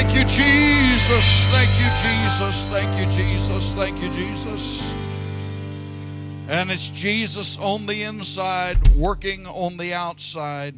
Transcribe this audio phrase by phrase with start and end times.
[0.00, 1.50] Thank you, Jesus.
[1.50, 2.64] Thank you, Jesus.
[2.66, 3.74] Thank you, Jesus.
[3.74, 4.94] Thank you, Jesus.
[6.46, 10.76] And it's Jesus on the inside, working on the outside.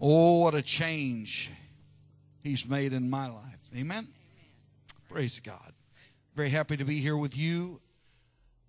[0.00, 1.52] Oh, what a change
[2.42, 3.70] He's made in my life.
[3.72, 4.08] Amen.
[5.08, 5.72] Praise God.
[6.34, 7.80] Very happy to be here with you,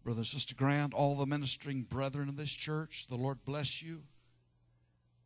[0.03, 3.07] Brother and Sister Grant, all the ministering brethren of this church.
[3.09, 4.03] The Lord bless you.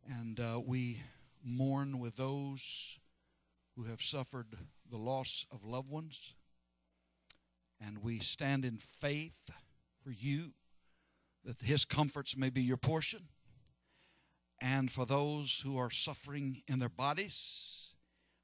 [0.08, 1.02] And uh, we
[1.44, 2.97] mourn with those
[3.78, 4.56] who have suffered
[4.90, 6.34] the loss of loved ones.
[7.80, 9.36] And we stand in faith
[10.02, 10.54] for you
[11.44, 13.28] that His comforts may be your portion.
[14.60, 17.92] And for those who are suffering in their bodies,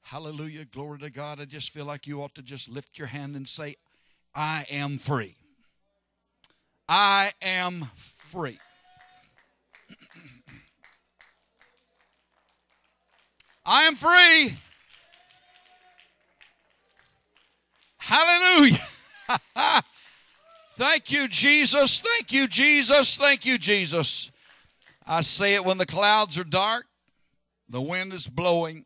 [0.02, 1.41] hallelujah, glory to God.
[1.41, 3.74] I just feel like you ought to just lift your hand and say,
[4.37, 5.35] I am free.
[6.88, 8.60] I am free.
[13.66, 14.59] I am free.
[18.07, 18.77] Hallelujah.
[20.74, 22.01] Thank you, Jesus.
[22.01, 23.16] Thank you, Jesus.
[23.16, 24.30] Thank you, Jesus.
[25.07, 26.85] I say it when the clouds are dark,
[27.66, 28.85] the wind is blowing.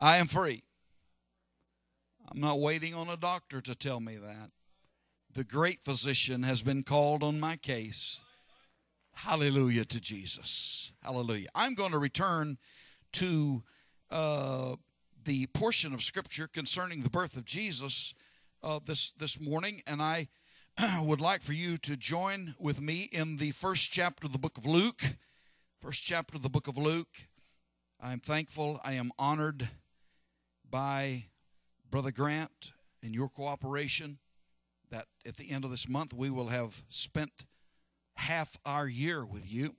[0.00, 0.64] I am free.
[2.28, 4.50] I'm not waiting on a doctor to tell me that.
[5.32, 8.24] The great physician has been called on my case.
[9.14, 10.90] Hallelujah to Jesus.
[11.04, 11.48] Hallelujah.
[11.54, 12.58] I'm going to return
[13.12, 13.62] to
[14.10, 14.74] uh,
[15.24, 18.14] the portion of Scripture concerning the birth of Jesus
[18.62, 20.28] uh, this, this morning, and I
[21.02, 24.56] would like for you to join with me in the first chapter of the book
[24.56, 25.02] of Luke.
[25.80, 27.28] First chapter of the book of Luke.
[28.00, 29.68] I am thankful, I am honored
[30.68, 31.26] by
[31.90, 34.18] Brother Grant and your cooperation
[34.90, 37.44] that at the end of this month we will have spent
[38.14, 39.76] half our year with you.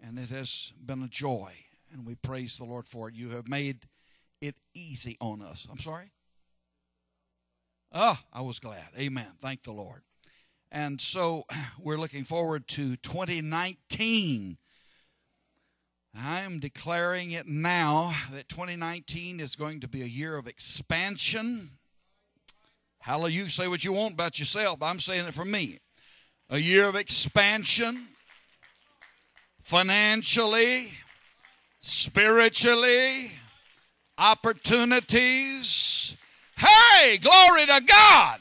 [0.00, 1.52] And it has been a joy,
[1.92, 3.14] and we praise the Lord for it.
[3.16, 3.86] You have made
[4.98, 5.68] easy on us.
[5.70, 6.10] I'm sorry?
[7.92, 8.88] Oh, I was glad.
[8.98, 9.28] Amen.
[9.40, 10.02] Thank the Lord.
[10.72, 11.44] And so
[11.78, 14.58] we're looking forward to 2019.
[16.20, 21.70] I'm declaring it now that 2019 is going to be a year of expansion.
[22.98, 23.44] Hallelujah.
[23.44, 25.78] You say what you want about yourself, I'm saying it for me.
[26.50, 28.08] A year of expansion,
[29.62, 30.88] financially,
[31.80, 33.30] spiritually,
[34.18, 36.16] opportunities.
[36.56, 38.40] Hey, glory to God.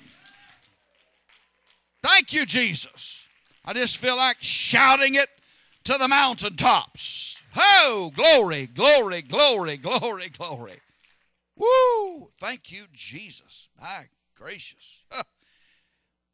[2.03, 3.29] Thank you, Jesus.
[3.63, 5.29] I just feel like shouting it
[5.83, 7.43] to the mountaintops.
[7.55, 10.79] Oh, glory, glory, glory, glory, glory.
[11.55, 12.29] Woo!
[12.37, 13.69] Thank you, Jesus.
[13.79, 14.05] My
[14.35, 15.03] gracious.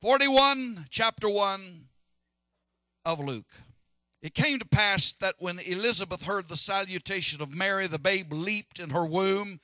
[0.01, 1.85] 41, chapter 1
[3.05, 3.53] of Luke.
[4.23, 8.79] It came to pass that when Elizabeth heard the salutation of Mary, the babe leaped
[8.79, 9.59] in her womb,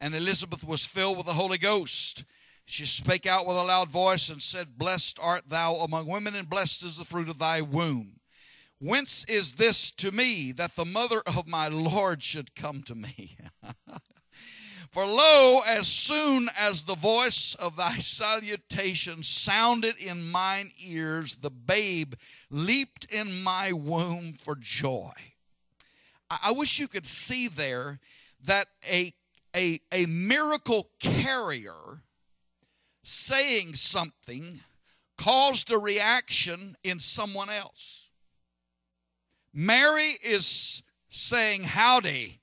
[0.00, 2.22] and Elizabeth was filled with the Holy Ghost.
[2.66, 6.48] She spake out with a loud voice and said, Blessed art thou among women, and
[6.48, 8.20] blessed is the fruit of thy womb.
[8.78, 13.36] Whence is this to me that the mother of my Lord should come to me?
[14.90, 21.50] For lo, as soon as the voice of thy salutation sounded in mine ears, the
[21.50, 22.14] babe
[22.50, 25.12] leaped in my womb for joy.
[26.30, 28.00] I wish you could see there
[28.44, 29.12] that a,
[29.54, 32.02] a, a miracle carrier
[33.02, 34.60] saying something
[35.16, 38.10] caused a reaction in someone else.
[39.54, 42.40] Mary is saying howdy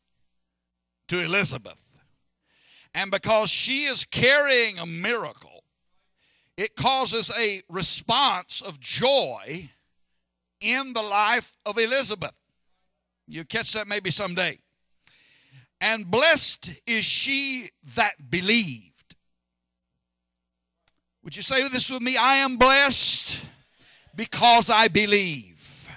[1.07, 1.92] to Elizabeth.
[2.93, 5.63] And because she is carrying a miracle,
[6.57, 9.69] it causes a response of joy
[10.61, 12.39] in the life of Elizabeth.
[13.27, 14.59] You catch that maybe someday.
[15.81, 18.93] And blessed is she that believed
[21.23, 22.17] would you say this with me?
[22.17, 23.45] I am blessed
[24.13, 25.89] because I believe.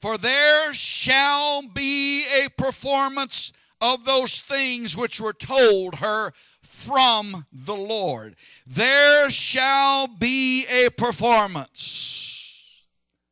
[0.00, 6.32] For there shall be a performance of those things which were told her
[6.62, 8.36] from the Lord.
[8.66, 12.82] There shall be a performance.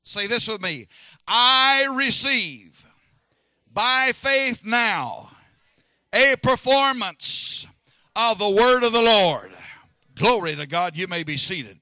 [0.05, 0.89] Say this with me.
[1.27, 2.85] I receive
[3.73, 5.31] by faith now
[6.13, 7.67] a performance
[8.15, 9.51] of the word of the Lord.
[10.15, 10.97] Glory to God.
[10.97, 11.81] You may be seated.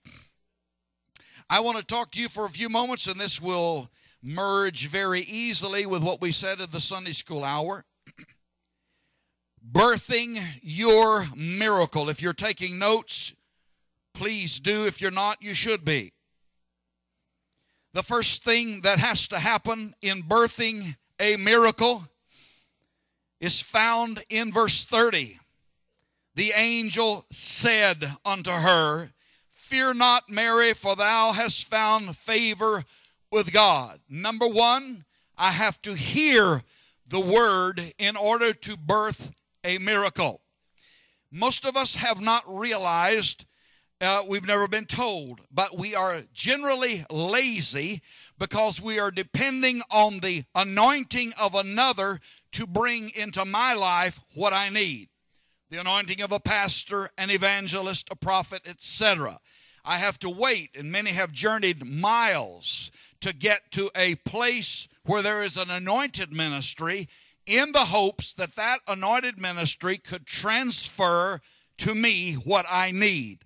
[1.51, 3.91] I want to talk to you for a few moments, and this will
[4.23, 7.85] merge very easily with what we said at the Sunday school hour.
[9.73, 12.11] Birthing your miracle.
[12.11, 13.33] If you're taking notes,
[14.13, 14.85] please do.
[14.85, 16.13] If you're not, you should be.
[17.95, 22.05] The first thing that has to happen in birthing a miracle
[23.41, 25.39] is found in verse 30.
[26.35, 29.11] the angel said unto her,
[29.51, 32.85] Fear not, Mary, for thou hast found favor
[33.31, 34.01] with God.
[34.09, 35.05] Number one,
[35.37, 36.63] I have to hear
[37.07, 39.31] the word in order to birth
[39.65, 40.41] a miracle.
[41.31, 43.47] Most of us have not realized,
[44.01, 48.03] uh, we've never been told, but we are generally lazy
[48.39, 52.19] because we are depending on the anointing of another
[52.53, 55.09] to bring into my life what I need
[55.73, 59.41] the anointing of a pastor, an evangelist, a prophet, etc.
[59.87, 62.91] I have to wait, and many have journeyed miles
[63.23, 67.09] to get to a place where there is an anointed ministry
[67.47, 71.41] in the hopes that that anointed ministry could transfer
[71.79, 73.45] to me what I need.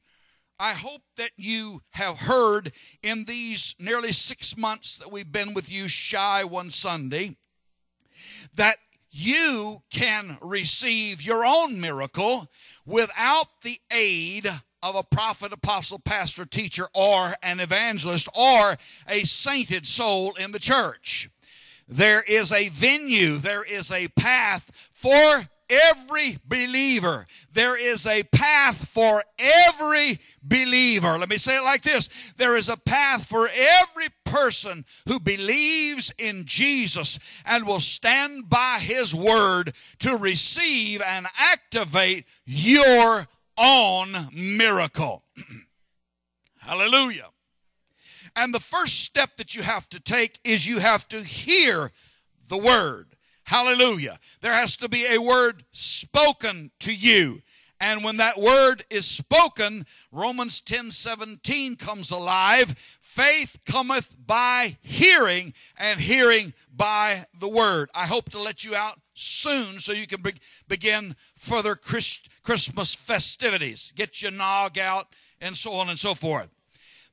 [0.58, 2.72] I hope that you have heard
[3.02, 7.36] in these nearly six months that we've been with you shy one Sunday
[8.54, 8.78] that
[9.10, 12.48] you can receive your own miracle
[12.84, 14.46] without the aid
[14.82, 18.76] of a prophet, apostle, pastor, teacher, or an evangelist, or
[19.08, 21.28] a sainted soul in the church.
[21.88, 27.26] There is a venue, there is a path for every believer.
[27.52, 31.18] There is a path for every believer.
[31.18, 36.12] Let me say it like this there is a path for every person who believes
[36.18, 45.22] in Jesus and will stand by his word to receive and activate your own miracle.
[46.58, 47.28] Hallelujah.
[48.36, 51.90] And the first step that you have to take is you have to hear
[52.48, 53.16] the word.
[53.44, 54.18] Hallelujah.
[54.42, 57.42] There has to be a word spoken to you.
[57.80, 62.74] And when that word is spoken, Romans 10 17 comes alive.
[63.00, 67.90] Faith cometh by hearing, and hearing by the word.
[67.94, 72.94] I hope to let you out soon so you can be- begin further Christ- Christmas
[72.94, 73.92] festivities.
[73.94, 76.50] Get your nog out, and so on and so forth.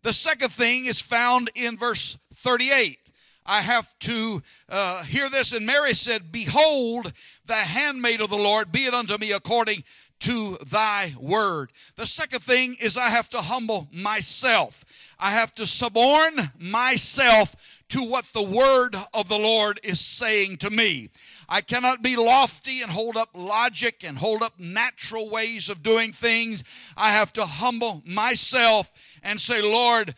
[0.04, 3.00] The second thing is found in verse 38.
[3.46, 5.54] I have to uh, hear this.
[5.54, 7.14] And Mary said, Behold,
[7.46, 9.84] the handmaid of the Lord, be it unto me according
[10.20, 11.72] to thy word.
[11.96, 14.84] The second thing is I have to humble myself.
[15.20, 17.56] I have to suborn myself
[17.90, 21.10] to what the word of the Lord is saying to me.
[21.54, 26.12] I cannot be lofty and hold up logic and hold up natural ways of doing
[26.12, 26.64] things.
[26.98, 28.92] I have to humble myself
[29.22, 30.16] and say, Lord,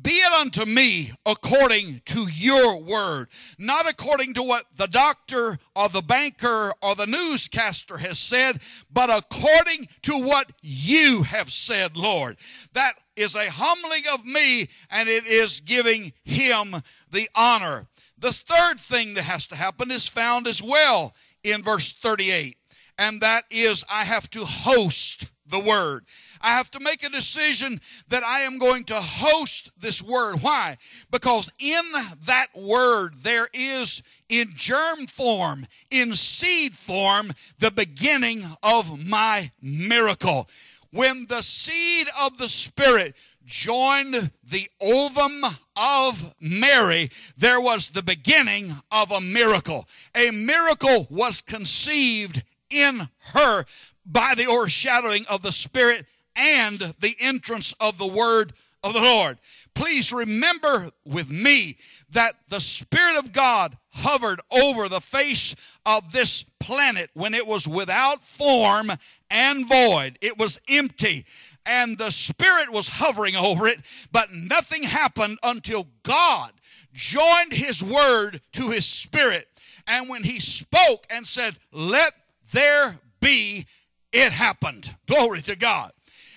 [0.00, 3.28] be it unto me according to your word,
[3.58, 9.10] not according to what the doctor or the banker or the newscaster has said, but
[9.10, 12.38] according to what you have said, Lord.
[12.72, 16.76] That is a humbling of me, and it is giving him
[17.10, 17.86] the honor.
[18.20, 22.58] The third thing that has to happen is found as well in verse 38,
[22.98, 26.04] and that is I have to host the word.
[26.42, 30.42] I have to make a decision that I am going to host this word.
[30.42, 30.76] Why?
[31.10, 31.82] Because in
[32.26, 40.48] that word there is in germ form, in seed form, the beginning of my miracle.
[40.92, 43.14] When the seed of the Spirit
[43.50, 45.44] joined the ovum
[45.76, 49.86] of Mary, there was the beginning of a miracle.
[50.14, 53.64] A miracle was conceived in her
[54.06, 58.52] by the overshadowing of the Spirit and the entrance of the word
[58.82, 59.38] of the Lord.
[59.74, 61.76] Please remember with me
[62.10, 65.54] that the Spirit of God hovered over the face
[65.84, 68.92] of this planet when it was without form
[69.30, 70.18] and void.
[70.20, 71.24] It was empty.
[71.66, 76.52] And the Spirit was hovering over it, but nothing happened until God
[76.92, 79.46] joined His Word to His Spirit.
[79.86, 82.12] And when He spoke and said, Let
[82.52, 83.66] there be,
[84.12, 84.94] it happened.
[85.06, 85.92] Glory to God.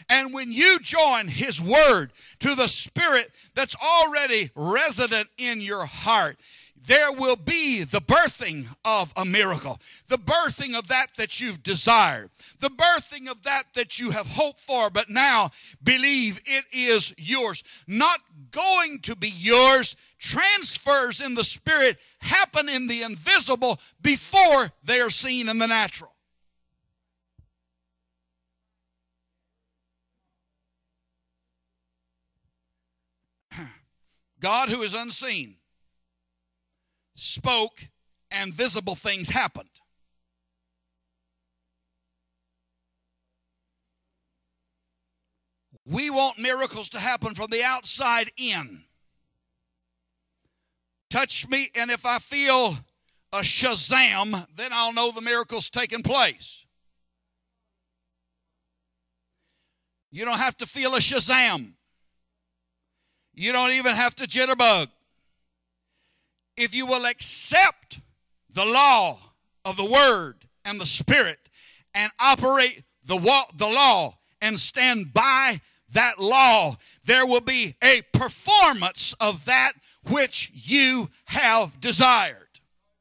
[0.09, 6.37] And when you join His Word to the Spirit that's already resident in your heart,
[6.85, 12.29] there will be the birthing of a miracle, the birthing of that that you've desired,
[12.59, 17.63] the birthing of that that you have hoped for, but now believe it is yours.
[17.87, 18.19] Not
[18.51, 19.95] going to be yours.
[20.19, 26.11] Transfers in the spirit happen in the invisible before they are seen in the natural.
[34.41, 35.55] God, who is unseen,
[37.15, 37.89] spoke
[38.31, 39.69] and visible things happened.
[45.85, 48.83] We want miracles to happen from the outside in.
[51.09, 52.77] Touch me, and if I feel
[53.33, 56.65] a shazam, then I'll know the miracle's taken place.
[60.11, 61.73] You don't have to feel a shazam.
[63.33, 64.87] You don't even have to jitterbug.
[66.55, 67.99] If you will accept
[68.53, 69.19] the law
[69.65, 71.39] of the Word and the Spirit
[71.93, 73.17] and operate the,
[73.55, 75.61] the law and stand by
[75.93, 79.73] that law, there will be a performance of that
[80.09, 82.37] which you have desired.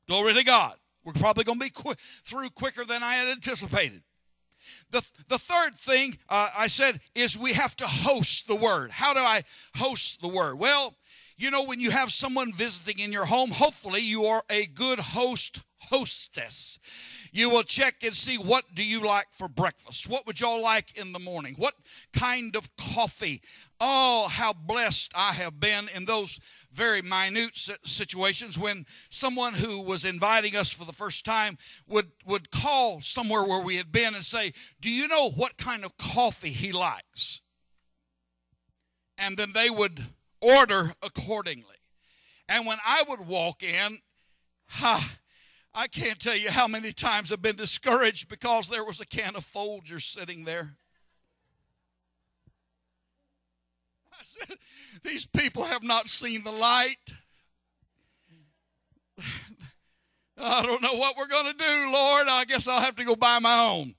[0.06, 0.76] Glory to God.
[1.04, 1.94] We're probably going to be qu-
[2.24, 4.02] through quicker than I had anticipated.
[4.90, 8.90] The, the third thing uh, I said is we have to host the word.
[8.90, 9.42] How do I
[9.76, 10.58] host the word?
[10.58, 10.94] Well,
[11.36, 14.98] you know, when you have someone visiting in your home, hopefully you are a good
[14.98, 16.78] host, hostess.
[17.32, 20.08] You will check and see what do you like for breakfast?
[20.08, 21.54] What would y'all like in the morning?
[21.56, 21.74] What
[22.12, 23.40] kind of coffee?
[23.80, 26.38] Oh, how blessed I have been in those
[26.70, 31.58] very minute situations when someone who was inviting us for the first time
[31.88, 35.84] would, would call somewhere where we had been and say, Do you know what kind
[35.84, 37.40] of coffee he likes?
[39.18, 40.06] And then they would
[40.42, 41.76] order accordingly.
[42.48, 43.98] And when I would walk in,
[44.66, 45.16] ha,
[45.74, 49.36] I can't tell you how many times I've been discouraged because there was a can
[49.36, 50.76] of Folgers sitting there.
[54.12, 54.58] I said,
[55.02, 57.14] These people have not seen the light.
[60.38, 62.26] I don't know what we're going to do, Lord.
[62.28, 63.94] I guess I'll have to go buy my own.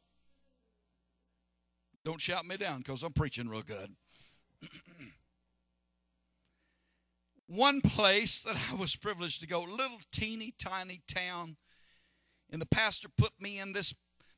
[2.05, 3.95] Don't shout me down because I'm preaching real good.
[7.53, 11.57] One place that I was privileged to go, little teeny tiny town,
[12.49, 13.93] and the pastor put me in this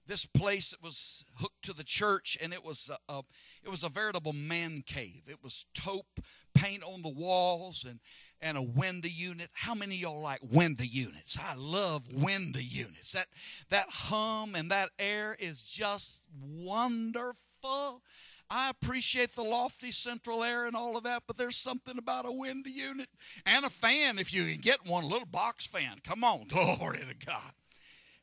[0.06, 0.72] this place.
[0.72, 3.22] That was hooked to the church and it was a, a,
[3.64, 5.24] it was a veritable man cave.
[5.30, 6.20] It was taupe
[6.54, 8.02] paint on the walls and
[8.42, 9.50] and a window unit.
[9.54, 11.40] How many y'all like window units?
[11.42, 13.14] I love window units.
[13.14, 13.28] That
[13.70, 18.02] that hum and that air is just wonderful
[18.50, 22.32] I appreciate the lofty central air and all of that, but there's something about a
[22.32, 23.10] window unit
[23.46, 25.98] and a fan if you can get one, a little box fan.
[26.04, 27.52] Come on, glory to God.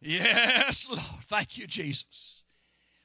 [0.01, 1.01] Yes, Lord.
[1.23, 2.45] Thank you, Jesus.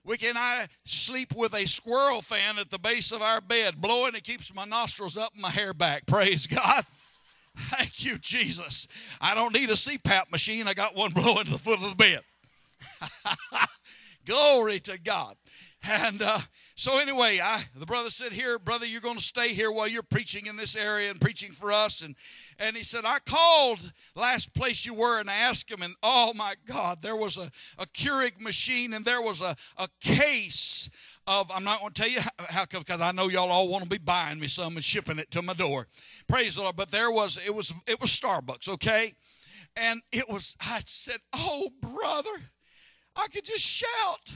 [0.04, 4.16] We can I sleep with a squirrel fan at the base of our bed, blowing.
[4.16, 6.06] It keeps my nostrils up and my hair back.
[6.06, 6.86] Praise God.
[7.58, 8.88] Thank you, Jesus.
[9.20, 10.68] I don't need a CPAP machine.
[10.68, 12.22] I got one blowing to the foot of the bed.
[14.26, 15.36] Glory to God.
[15.84, 16.40] And uh,
[16.80, 20.04] so anyway, I the brother said, "Here, brother, you're going to stay here while you're
[20.04, 22.16] preaching in this area and preaching for us." And
[22.60, 26.34] and he said, "I called last place you were and I asked him, and oh
[26.36, 30.88] my God, there was a a Keurig machine and there was a a case."
[31.30, 33.90] Of, I'm not going to tell you how because I know y'all all want to
[33.90, 35.88] be buying me some and shipping it to my door.
[36.26, 36.78] Praise the Lord.
[36.78, 39.14] But there was it was it was Starbucks, okay?
[39.76, 42.52] And it was I said, "Oh, brother,
[43.16, 44.32] I could just shout."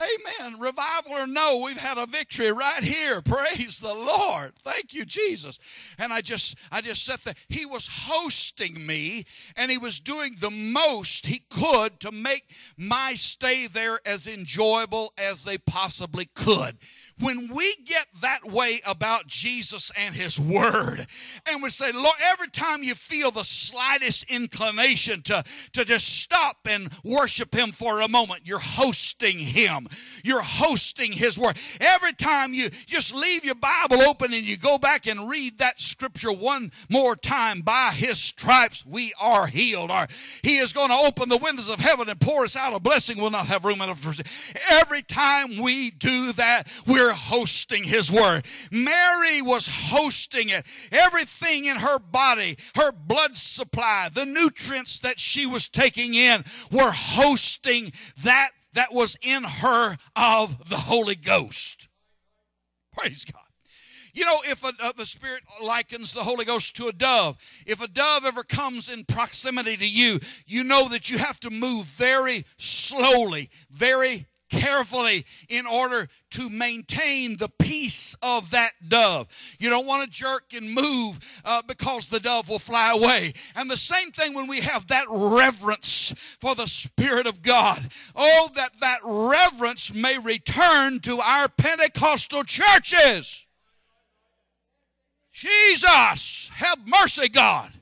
[0.00, 0.58] Amen.
[0.58, 3.20] Revival or no, we've had a victory right here.
[3.24, 4.52] Praise the Lord.
[4.64, 5.58] Thank you, Jesus.
[5.98, 7.34] And I just, I just sat there.
[7.48, 9.26] He was hosting me,
[9.56, 12.44] and he was doing the most he could to make
[12.78, 16.78] my stay there as enjoyable as they possibly could
[17.20, 21.06] when we get that way about Jesus and His Word,
[21.48, 26.58] and we say, Lord, every time you feel the slightest inclination to, to just stop
[26.68, 29.88] and worship Him for a moment, you're hosting Him.
[30.24, 31.56] You're hosting His Word.
[31.80, 35.80] Every time you just leave your Bible open and you go back and read that
[35.80, 39.90] scripture one more time, by His stripes we are healed.
[39.90, 40.06] Or
[40.42, 43.18] He is going to open the windows of heaven and pour us out a blessing
[43.18, 44.56] we'll not have room enough receive.
[44.70, 48.44] Every time we do that, we're hosting his word.
[48.70, 50.66] Mary was hosting it.
[50.92, 56.92] Everything in her body, her blood supply, the nutrients that she was taking in were
[56.92, 61.88] hosting that that was in her of the Holy Ghost.
[62.96, 63.40] Praise God.
[64.12, 67.36] You know, if a, uh, the Spirit likens the Holy Ghost to a dove,
[67.66, 71.50] if a dove ever comes in proximity to you, you know that you have to
[71.50, 79.26] move very slowly, very carefully in order to maintain the peace of that dove.
[79.58, 83.32] You don't want to jerk and move uh, because the dove will fly away.
[83.56, 87.88] And the same thing when we have that reverence for the Spirit of God.
[88.14, 93.46] Oh, that that reverence may return to our Pentecostal churches.
[95.32, 97.72] Jesus, have mercy, God.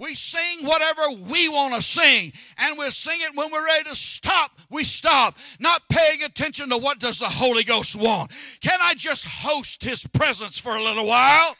[0.00, 3.94] We sing whatever we want to sing, and we'll sing it when we're ready to
[3.94, 4.58] stop.
[4.70, 8.32] We stop, not paying attention to what does the Holy Ghost want.
[8.62, 11.54] Can I just host His presence for a little while?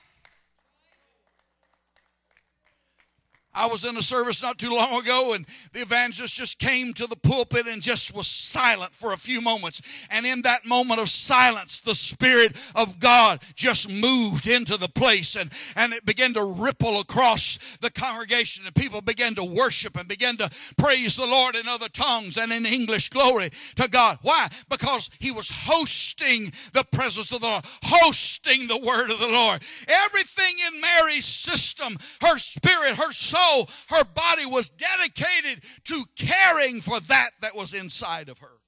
[3.52, 7.09] I was in a service not too long ago, and the evangelist just came to
[7.09, 9.83] the pulpit and just was silent for a few moments.
[10.09, 15.35] And in that moment of silence, the Spirit of God just moved into the place
[15.35, 20.07] and, and it began to ripple across the congregation, and people began to worship and
[20.07, 23.09] began to praise the Lord in other tongues and in English.
[23.09, 24.19] Glory to God.
[24.23, 24.49] Why?
[24.69, 29.61] Because he was hosting the presence of the Lord, hosting the word of the Lord.
[29.88, 33.39] Everything in Mary's system, her spirit, her soul,
[33.88, 38.61] her body was dedicated to caring for that that was inside of her.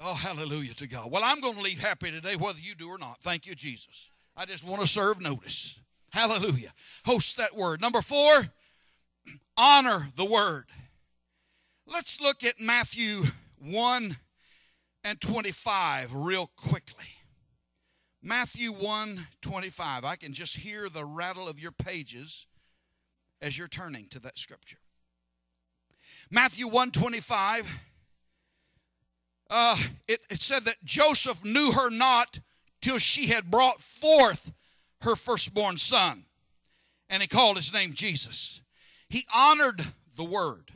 [0.00, 1.10] Oh, hallelujah to God.
[1.10, 3.18] Well, I'm going to leave happy today, whether you do or not.
[3.22, 4.10] Thank you, Jesus.
[4.36, 5.80] I just want to serve notice.
[6.10, 6.72] Hallelujah.
[7.06, 7.80] Host that word.
[7.80, 8.46] Number four,
[9.56, 10.66] honor the word.
[11.86, 13.22] Let's look at Matthew
[13.58, 14.16] 1
[15.04, 17.06] and 25 real quickly.
[18.22, 20.04] Matthew 1 25.
[20.04, 22.46] I can just hear the rattle of your pages
[23.46, 24.78] as you're turning to that scripture.
[26.30, 27.78] Matthew 1 25.
[29.48, 29.76] Uh,
[30.08, 32.40] it, it said that Joseph knew her not
[32.82, 34.52] till she had brought forth
[35.02, 36.24] her firstborn son.
[37.08, 38.60] And he called his name Jesus.
[39.08, 39.80] He honored
[40.16, 40.72] the word.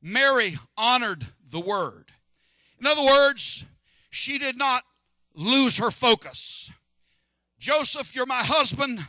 [0.00, 2.12] Mary honored the word.
[2.80, 3.66] In other words,
[4.08, 4.84] she did not
[5.34, 6.70] lose her focus.
[7.58, 9.00] Joseph, you're my husband,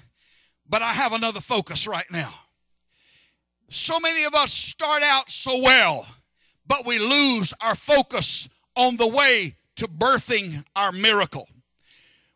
[0.68, 2.34] but I have another focus right now.
[3.70, 6.08] So many of us start out so well,
[6.66, 11.50] but we lose our focus on the way to birthing our miracle.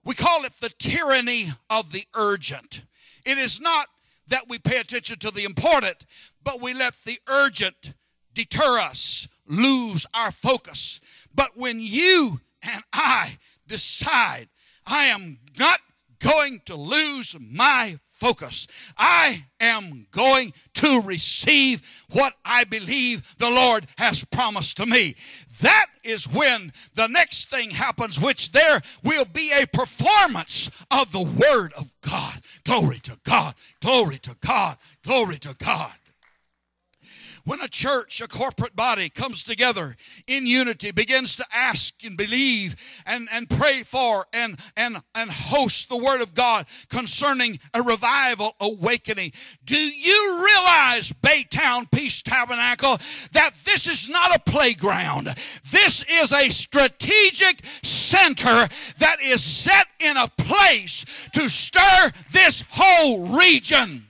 [0.03, 2.83] We call it the tyranny of the urgent.
[3.25, 3.87] It is not
[4.27, 6.05] that we pay attention to the important,
[6.43, 7.93] but we let the urgent
[8.33, 10.99] deter us, lose our focus.
[11.33, 14.49] But when you and I decide,
[14.85, 15.79] I am not
[16.19, 18.67] going to lose my focus.
[18.99, 25.15] I am going to receive what I believe the Lord has promised to me.
[25.61, 31.23] That is when the next thing happens, which there will be a performance of the
[31.23, 32.41] Word of God.
[32.63, 35.91] Glory to God, glory to God, glory to God.
[37.51, 42.77] When a church, a corporate body comes together in unity, begins to ask and believe
[43.05, 48.55] and, and pray for and, and, and host the Word of God concerning a revival
[48.61, 49.33] awakening,
[49.65, 52.97] do you realize, Baytown Peace Tabernacle,
[53.33, 55.25] that this is not a playground?
[55.69, 63.27] This is a strategic center that is set in a place to stir this whole
[63.37, 64.05] region.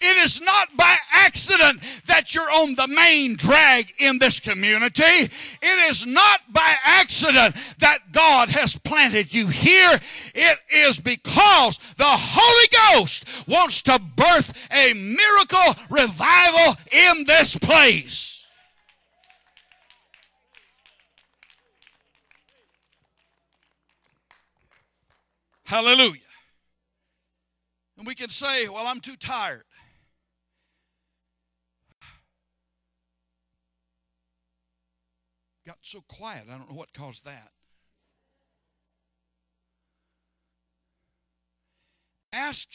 [0.00, 5.02] It is not by accident that you're on the main drag in this community.
[5.02, 9.98] It is not by accident that God has planted you here.
[10.34, 18.36] It is because the Holy Ghost wants to birth a miracle revival in this place.
[25.64, 26.20] Hallelujah.
[27.98, 29.64] And we can say, well, I'm too tired.
[35.66, 36.44] Got so quiet.
[36.48, 37.50] I don't know what caused that.
[42.32, 42.68] Ask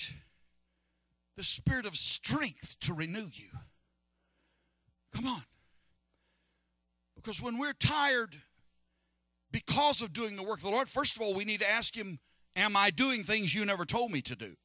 [1.37, 3.49] the spirit of strength to renew you.
[5.13, 5.43] Come on.
[7.15, 8.35] Because when we're tired
[9.51, 11.95] because of doing the work of the Lord, first of all, we need to ask
[11.95, 12.19] Him,
[12.55, 14.55] Am I doing things you never told me to do?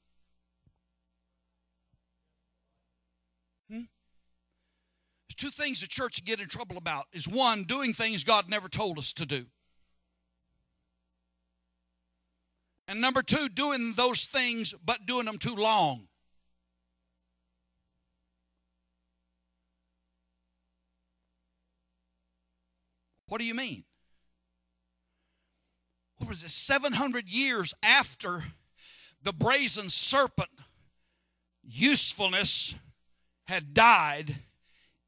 [5.36, 8.98] Two things the church get in trouble about is one, doing things God never told
[8.98, 9.46] us to do.
[12.88, 16.06] And number two, doing those things but doing them too long.
[23.28, 23.84] What do you mean?
[26.18, 26.50] What was it?
[26.50, 28.44] 700 years after
[29.22, 30.48] the brazen serpent
[31.62, 32.76] usefulness
[33.46, 34.36] had died,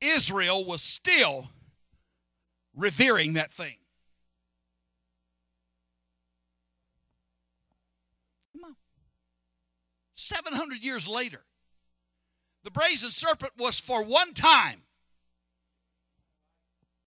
[0.01, 1.51] Israel was still
[2.77, 3.77] revering that thing.
[8.53, 8.77] Come on.
[10.15, 11.45] 700 years later,
[12.65, 14.83] the brazen serpent was for one time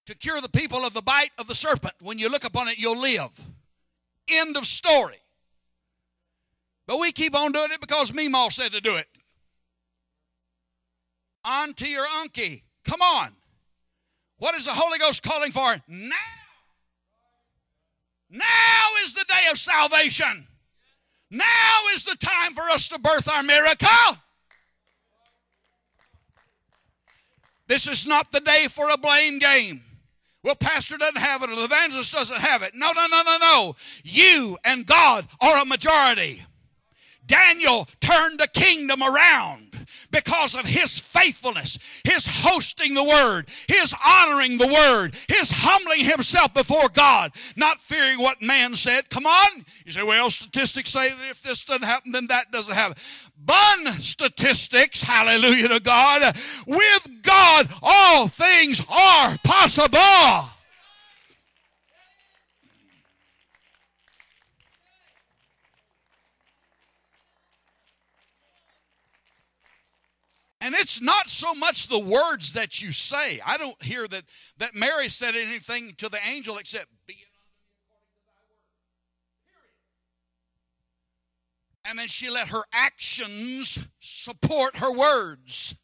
[0.05, 1.93] to cure the people of the bite of the serpent.
[2.01, 3.47] When you look upon it, you'll live.
[4.29, 5.21] End of story.
[6.87, 9.07] But we keep on doing it because Meemaw said to do it.
[11.45, 13.31] Auntie or unkie Come on.
[14.37, 15.75] What is the Holy Ghost calling for?
[15.87, 16.15] Now.
[18.29, 20.47] Now is the day of salvation.
[21.29, 24.17] Now is the time for us to birth our miracle.
[27.67, 29.81] This is not the day for a blame game.
[30.43, 32.71] Well, pastor doesn't have it or the evangelist doesn't have it.
[32.73, 33.75] No, no, no, no, no.
[34.03, 36.43] You and God are a majority.
[37.25, 39.70] Daniel turned the kingdom around
[40.11, 46.53] because of his faithfulness, his hosting the word, his honoring the word, his humbling himself
[46.53, 49.09] before God, not fearing what man said.
[49.09, 49.65] Come on.
[49.85, 52.97] You say, well, statistics say that if this doesn't happen, then that doesn't happen.
[53.43, 56.35] Bun statistics, hallelujah to God.
[56.67, 60.51] With God, all things are possible.
[70.61, 73.41] And it's not so much the words that you say.
[73.43, 74.23] I don't hear that,
[74.59, 77.31] that Mary said anything to the angel except, Be it
[81.83, 85.75] And then she let her actions support her words.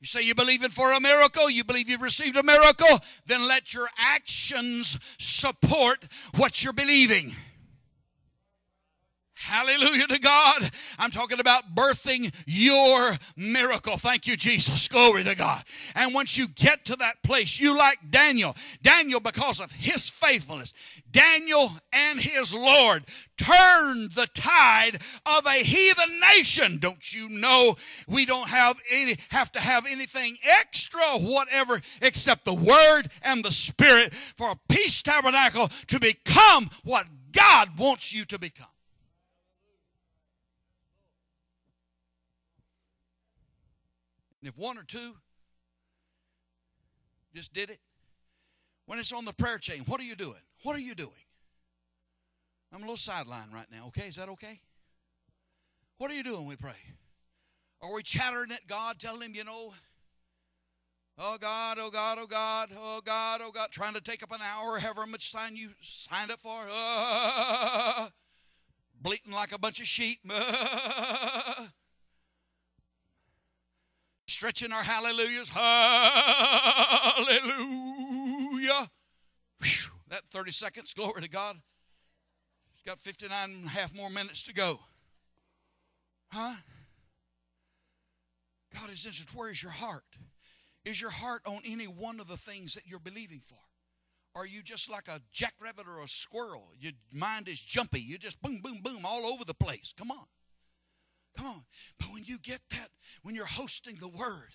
[0.00, 3.46] You say you believe in for a miracle, you believe you've received a miracle, then
[3.46, 6.04] let your actions support
[6.36, 7.32] what you're believing.
[9.40, 10.70] Hallelujah to God.
[10.98, 13.96] I'm talking about birthing your miracle.
[13.96, 14.88] Thank you, Jesus.
[14.88, 15.62] Glory to God.
[15.94, 18.56] And once you get to that place, you like Daniel.
[18.82, 20.74] Daniel, because of his faithfulness,
[21.10, 23.04] Daniel and his Lord
[23.36, 26.78] turned the tide of a heathen nation.
[26.78, 27.76] Don't you know
[28.08, 33.52] we don't have any have to have anything extra whatever except the word and the
[33.52, 38.66] spirit for a peace tabernacle to become what God wants you to become.
[44.48, 45.14] If one or two
[47.34, 47.78] just did it,
[48.86, 50.40] when it's on the prayer chain, what are you doing?
[50.64, 51.10] What are you doing?
[52.72, 54.08] I'm a little sidelined right now, okay?
[54.08, 54.60] Is that okay?
[55.98, 56.76] What are you doing we pray?
[57.82, 59.72] Are we chattering at God, telling Him, you know,
[61.18, 64.40] oh God, oh God, oh God, oh God, oh God, trying to take up an
[64.42, 68.08] hour, however much time you signed up for, uh,
[69.00, 71.54] bleating like a bunch of sheep, uh,
[74.28, 75.48] stretching our hallelujahs.
[75.48, 75.58] Hallelujah.
[79.60, 81.56] Whew, that 30 seconds, glory to God.
[82.74, 84.78] It's got 59 and a half more minutes to go.
[86.30, 86.54] Huh?
[88.74, 89.34] God is interested.
[89.36, 90.04] Where is your heart?
[90.84, 93.58] Is your heart on any one of the things that you're believing for?
[94.34, 96.68] Are you just like a jackrabbit or a squirrel?
[96.78, 98.00] Your mind is jumpy.
[98.00, 99.92] You just boom, boom, boom all over the place.
[99.96, 100.26] Come on.
[101.36, 101.62] Come on.
[101.98, 102.90] But when you get that,
[103.22, 104.50] when you're hosting the word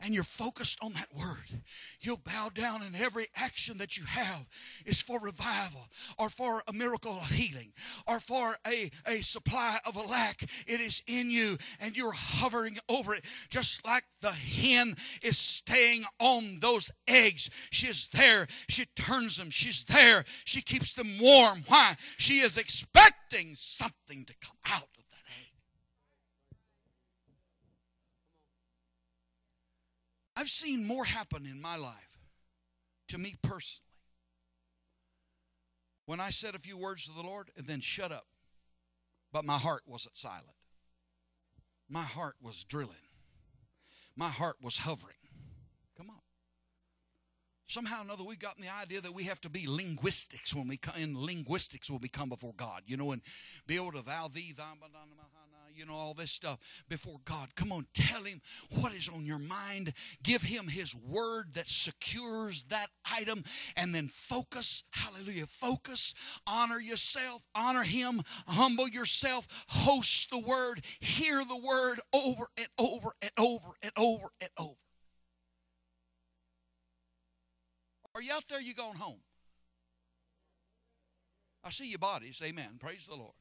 [0.00, 1.62] and you're focused on that word,
[2.00, 4.46] you'll bow down and every action that you have
[4.86, 7.72] is for revival or for a miracle of healing
[8.06, 10.42] or for a, a supply of a lack.
[10.66, 16.04] It is in you and you're hovering over it just like the hen is staying
[16.20, 17.50] on those eggs.
[17.70, 18.46] She's there.
[18.68, 19.50] She turns them.
[19.50, 20.24] She's there.
[20.44, 21.64] She keeps them warm.
[21.66, 21.96] Why?
[22.18, 24.99] She is expecting something to come out
[30.40, 32.18] I've seen more happen in my life,
[33.08, 33.84] to me personally,
[36.06, 38.24] when I said a few words to the Lord and then shut up.
[39.34, 40.46] But my heart wasn't silent.
[41.90, 42.94] My heart was drilling.
[44.16, 45.14] My heart was hovering.
[45.94, 46.22] Come on.
[47.70, 50.76] Somehow or another, we've gotten the idea that we have to be linguistics when we
[50.76, 53.22] come in linguistics when we come before God, you know, and
[53.64, 54.72] be able to thou thee, thou,
[55.76, 57.54] you know, all this stuff before God.
[57.54, 58.40] Come on, tell Him
[58.80, 59.92] what is on your mind.
[60.20, 63.44] Give Him His word that secures that item
[63.76, 64.82] and then focus.
[64.90, 65.46] Hallelujah.
[65.46, 66.12] Focus.
[66.48, 67.46] Honor yourself.
[67.54, 68.22] Honor Him.
[68.48, 69.46] Humble yourself.
[69.68, 70.84] Host the word.
[70.98, 74.89] Hear the word over and over and over and over and over.
[78.14, 78.60] Are you out there?
[78.60, 79.20] You going home?
[81.62, 82.40] I see your bodies.
[82.44, 82.78] Amen.
[82.78, 83.34] Praise the Lord.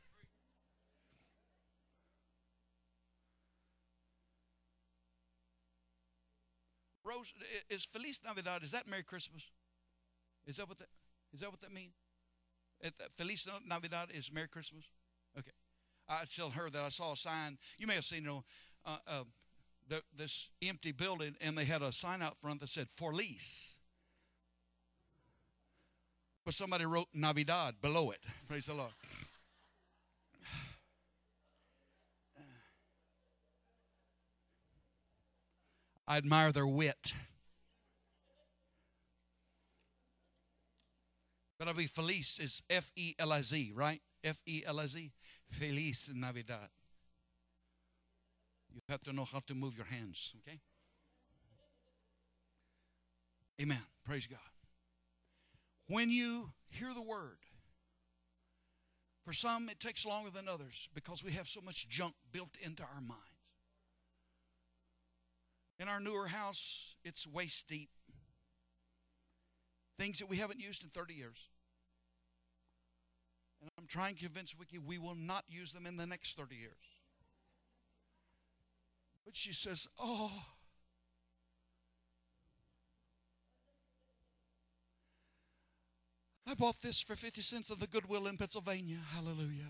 [7.03, 7.34] Rose,
[7.69, 9.49] is Feliz Navidad, is that Merry Christmas?
[10.45, 10.89] Is that what that,
[11.34, 11.93] is that what that means?
[13.12, 14.86] Feliz Navidad is Merry Christmas?
[15.38, 15.51] Okay.
[16.08, 17.58] I tell her that I saw a sign.
[17.77, 18.43] You may have seen it on
[18.86, 19.23] uh, uh,
[19.88, 23.79] the, this empty building, and they had a sign out front that said "For lease."
[26.45, 28.19] But somebody wrote Navidad below it.
[28.47, 28.91] Praise the Lord.
[36.08, 37.13] I admire their wit.
[41.67, 44.02] I'll be Feliz is F E L I Z, right?
[44.23, 45.12] F E L I Z.
[45.52, 46.69] Feliz Navidad.
[48.73, 50.60] You have to know how to move your hands, okay?
[53.62, 53.82] Amen.
[54.04, 54.39] Praise God.
[55.89, 57.39] When you hear the word,
[59.25, 62.84] for some it takes longer than others because we have so much junk built into
[62.84, 63.23] our minds.
[65.80, 67.89] In our newer house, it's waist deep.
[69.97, 71.49] Things that we haven't used in 30 years.
[73.60, 76.56] And I'm trying to convince Wiki we will not use them in the next 30
[76.56, 76.73] years.
[79.25, 80.32] But she says, Oh,
[86.50, 88.98] I bought this for 50 cents at the Goodwill in Pennsylvania.
[89.14, 89.70] Hallelujah.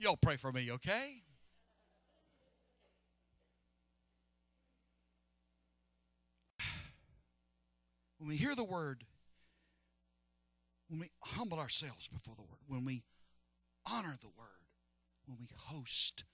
[0.00, 1.22] Y'all pray for me, okay?
[8.18, 9.04] When we hear the word,
[10.88, 13.04] when we humble ourselves before the word, when we
[13.86, 14.66] honor the word,
[15.26, 16.24] when we host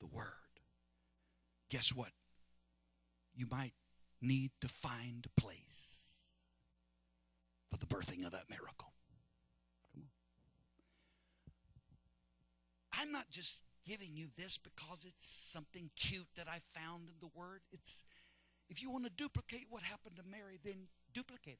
[0.00, 0.24] the word,
[1.68, 2.12] guess what?
[3.36, 3.74] You might
[4.24, 6.32] need to find a place
[7.70, 8.92] for the birthing of that miracle.
[9.92, 10.08] Come on.
[13.00, 17.28] I'm not just giving you this because it's something cute that I found in the
[17.34, 17.60] word.
[17.72, 18.04] It's
[18.70, 21.58] if you want to duplicate what happened to Mary, then duplicate it.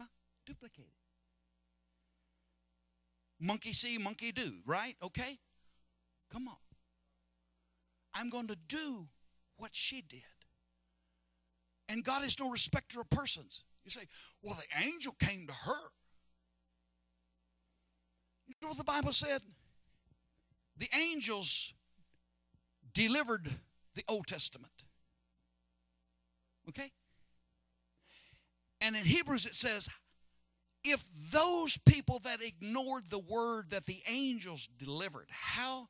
[0.00, 0.06] Huh?
[0.46, 1.02] Duplicate it.
[3.44, 4.94] Monkey see, monkey do, right?
[5.02, 5.38] Okay?
[6.32, 6.56] Come on.
[8.14, 9.08] I'm going to do
[9.56, 10.22] what she did.
[11.88, 13.64] And God is no respecter of persons.
[13.84, 14.06] You say,
[14.42, 15.80] well, the angel came to her.
[18.46, 19.40] You know what the Bible said?
[20.76, 21.74] The angels
[22.94, 23.48] delivered
[23.94, 24.72] the Old Testament.
[26.68, 26.90] Okay?
[28.80, 29.88] And in Hebrews it says,
[30.84, 35.88] if those people that ignored the word that the angels delivered, how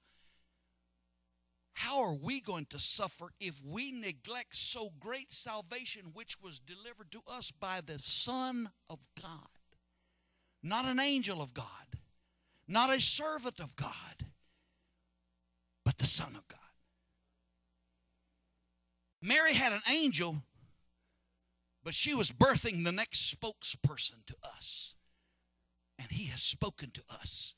[1.74, 7.11] how are we going to suffer if we neglect so great salvation which was delivered
[7.12, 9.48] to us by the Son of God?
[10.62, 11.66] Not an angel of God,
[12.68, 14.26] not a servant of God,
[15.85, 16.58] but the Son of God.
[19.20, 20.42] Mary had an angel,
[21.85, 24.94] but she was birthing the next spokesperson to us.
[25.98, 27.54] And he has spoken to us.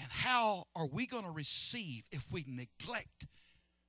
[0.00, 3.26] And how are we going to receive if we neglect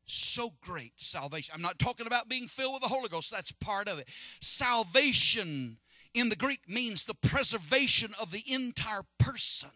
[0.06, 1.54] so great salvation?
[1.56, 4.10] I'm not talking about being filled with the Holy Ghost, that's part of it.
[4.42, 5.78] Salvation
[6.14, 9.70] in the Greek means the preservation of the entire person.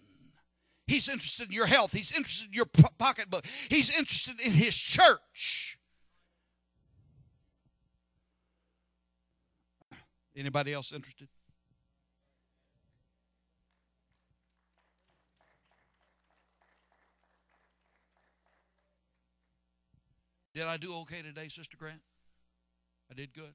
[0.87, 1.93] He's interested in your health.
[1.93, 2.67] He's interested in your
[2.99, 3.45] pocketbook.
[3.69, 5.79] He's interested in his church.
[10.35, 11.29] Anybody else interested?
[20.55, 21.99] Did I do okay today, Sister Grant?
[23.11, 23.53] I did good.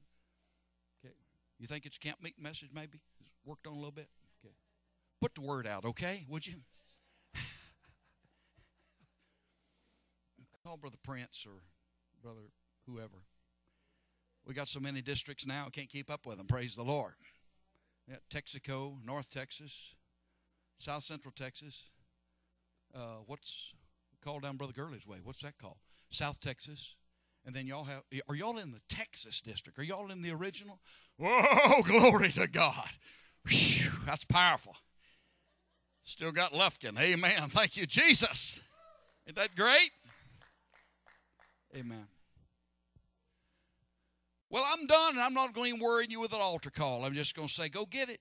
[1.03, 1.15] Okay.
[1.59, 3.01] You think it's camp meeting message maybe?
[3.19, 4.09] It's worked on a little bit?
[4.45, 4.53] Okay.
[5.19, 6.27] Put the word out, okay?
[6.29, 6.57] Would you?
[10.63, 11.63] Call Brother Prince or
[12.23, 12.51] Brother
[12.87, 13.25] whoever.
[14.45, 16.47] We got so many districts now, I can't keep up with them.
[16.47, 17.15] Praise the Lord.
[18.07, 19.95] Yeah, Texico, North Texas,
[20.77, 21.89] South Central Texas.
[22.95, 23.73] Uh, what's
[24.23, 25.19] called down Brother Gurley's way?
[25.23, 25.79] What's that called?
[26.11, 26.95] South Texas.
[27.47, 29.79] And then y'all have, are y'all in the Texas district?
[29.79, 30.81] Are y'all in the original?
[31.19, 32.91] Whoa, glory to God.
[33.49, 34.77] Whew, that's powerful.
[36.05, 37.01] Still got Lufkin.
[37.01, 37.49] Amen.
[37.49, 38.61] Thank you, Jesus.
[39.27, 39.91] Isn't that great?
[41.75, 42.07] Amen.
[44.51, 47.05] Well, I'm done, and I'm not going to worry you with an altar call.
[47.05, 48.21] I'm just going to say, go get it.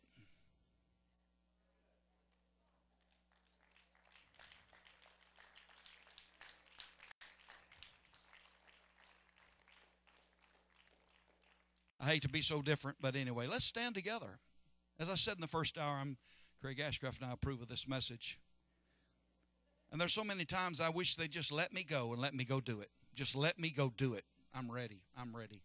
[12.00, 14.40] I hate to be so different, but anyway, let's stand together.
[15.00, 16.18] As I said in the first hour, I'm
[16.62, 18.40] Craig Ashcraft and I approve of this message.
[19.92, 22.44] And there's so many times I wish they'd just let me go and let me
[22.44, 22.90] go do it.
[23.16, 24.24] Just let me go do it.
[24.54, 25.02] I'm ready.
[25.18, 25.62] I'm ready.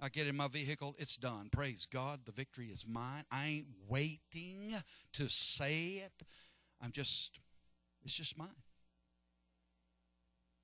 [0.00, 1.48] I get in my vehicle, it's done.
[1.52, 3.24] Praise God, the victory is mine.
[3.30, 4.74] I ain't waiting
[5.12, 6.26] to say it.
[6.82, 7.38] I'm just,
[8.04, 8.48] it's just mine.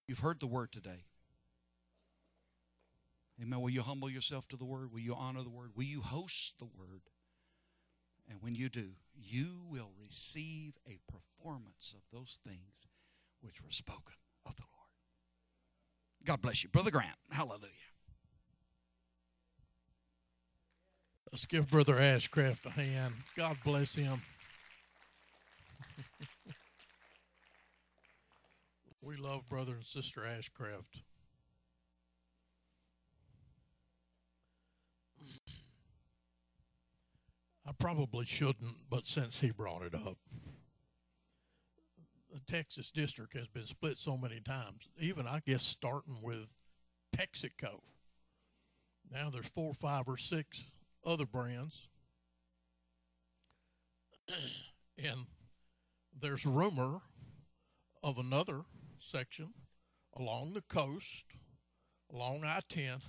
[0.09, 1.05] You've heard the word today.
[3.41, 3.61] Amen.
[3.61, 4.93] Will you humble yourself to the word?
[4.93, 5.71] Will you honor the word?
[5.77, 7.03] Will you host the word?
[8.29, 12.75] And when you do, you will receive a performance of those things
[13.41, 14.89] which were spoken of the Lord.
[16.25, 16.69] God bless you.
[16.69, 17.17] Brother Grant.
[17.31, 17.71] Hallelujah.
[21.33, 23.15] Let's give Brother Ashcraft a hand.
[23.37, 24.23] God bless him.
[29.09, 31.03] We love brother and sister Ashcraft.
[37.69, 40.17] I probably shouldn't, but since he brought it up,
[42.33, 46.57] the Texas district has been split so many times, even I guess starting with
[47.15, 47.83] Texico.
[49.13, 50.65] Now there's four, five, or six
[51.05, 51.89] other brands.
[54.99, 55.27] and
[56.19, 57.01] there's rumor
[58.03, 58.63] of another
[58.99, 59.53] section
[60.17, 61.27] along the coast,
[62.11, 63.03] along I 10.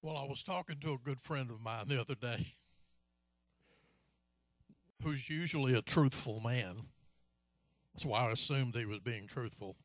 [0.00, 2.54] Well, I was talking to a good friend of mine the other day
[5.02, 6.86] who's usually a truthful man.
[7.92, 9.76] That's why I assumed he was being truthful.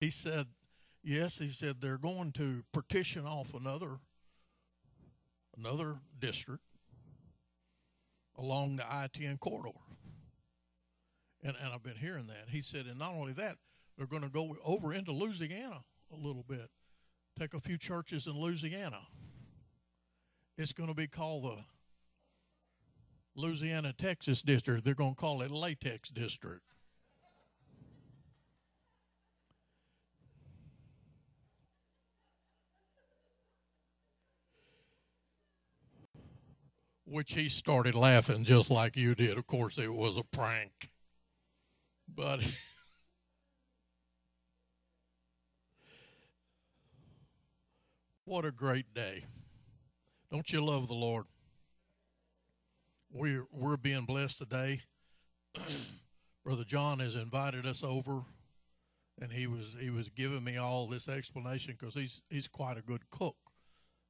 [0.00, 0.46] He said,
[1.04, 3.98] Yes, he said they're going to partition off another
[5.56, 6.64] another district
[8.36, 9.78] along the I-10 corridor.
[11.42, 12.48] And, and I've been hearing that.
[12.48, 13.58] He said, and not only that,
[13.96, 16.70] they're going to go over into Louisiana a little bit,
[17.38, 19.00] take a few churches in Louisiana.
[20.56, 21.64] It's going to be called the
[23.34, 24.84] Louisiana Texas District.
[24.84, 26.62] They're going to call it Latex District.
[37.06, 39.38] which he started laughing just like you did.
[39.38, 40.90] Of course, it was a prank.
[42.12, 42.40] But
[48.24, 49.24] what a great day.
[50.30, 51.26] Don't you love the Lord?
[53.10, 54.80] We're, we're being blessed today.
[56.44, 58.22] Brother John has invited us over,
[59.20, 62.82] and he was he was giving me all this explanation because he's he's quite a
[62.82, 63.36] good cook,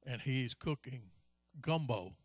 [0.05, 1.03] and he's cooking
[1.61, 2.15] gumbo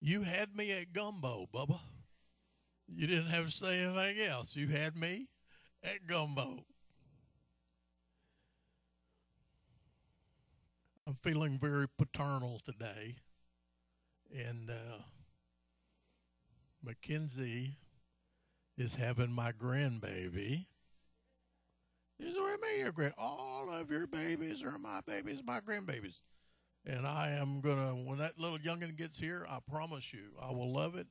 [0.00, 1.80] you had me at gumbo, Bubba.
[2.86, 4.54] You didn't have to say anything else.
[4.56, 5.28] You had me
[5.82, 6.64] at gumbo.
[11.08, 13.16] I'm feeling very paternal today.
[14.30, 14.98] And uh,
[16.84, 17.78] Mackenzie
[18.76, 20.66] is having my grandbaby.
[22.20, 23.14] Is I mean, your grand.
[23.16, 26.20] All of your babies are my babies, my grandbabies.
[26.84, 30.50] And I am going to, when that little youngin gets here, I promise you, I
[30.50, 31.06] will love it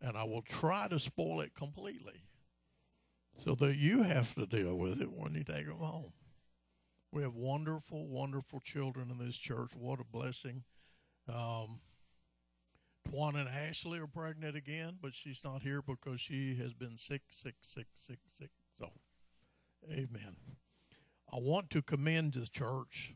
[0.00, 2.24] and I will try to spoil it completely
[3.44, 6.12] so that you have to deal with it when you take them home.
[7.12, 9.72] We have wonderful, wonderful children in this church.
[9.74, 10.64] What a blessing.
[11.28, 11.80] Um,
[13.06, 17.22] Twan and Ashley are pregnant again, but she's not here because she has been sick,
[17.28, 18.50] sick, sick, sick, sick.
[18.78, 18.92] So,
[19.90, 20.36] amen.
[21.30, 23.14] I want to commend the church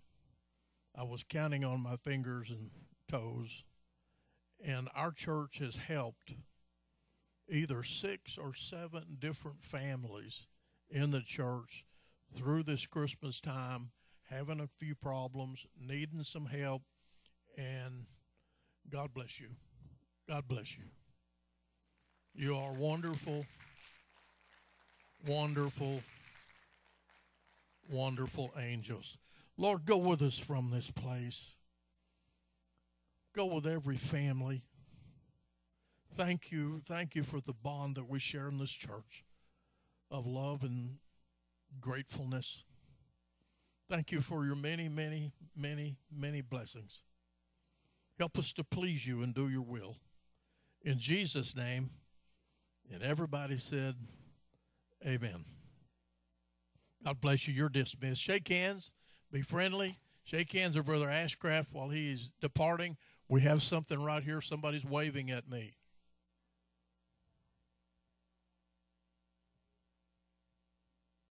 [0.94, 2.70] I was counting on my fingers and
[3.09, 3.64] toes,
[4.62, 6.35] and our church has helped
[7.48, 10.46] either six or seven different families
[10.90, 11.85] in the church
[12.34, 13.90] through this Christmas time,
[14.30, 16.82] having a few problems, needing some help,
[17.56, 18.06] and
[18.90, 19.48] God bless you.
[20.28, 20.84] God bless you.
[22.34, 23.44] You are wonderful,
[25.26, 26.02] wonderful,
[27.88, 29.16] wonderful angels.
[29.56, 31.54] Lord, go with us from this place.
[33.34, 34.62] Go with every family.
[36.14, 36.80] Thank you.
[36.84, 39.24] Thank you for the bond that we share in this church
[40.10, 40.96] of love and
[41.81, 42.64] gratefulness.
[43.88, 47.05] Thank you for your many, many, many, many blessings.
[48.18, 49.96] Help us to please you and do your will.
[50.83, 51.90] In Jesus' name,
[52.92, 53.94] and everybody said,
[55.07, 55.44] Amen.
[57.05, 57.55] God bless you.
[57.55, 58.20] You're dismissed.
[58.20, 58.90] Shake hands.
[59.31, 59.98] Be friendly.
[60.24, 62.96] Shake hands with Brother Ashcraft while he is departing.
[63.29, 64.40] We have something right here.
[64.40, 65.74] Somebody's waving at me.